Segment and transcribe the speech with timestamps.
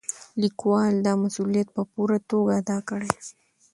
[0.41, 3.11] لیکوال دا مسؤلیت په پوره توګه ادا کړی.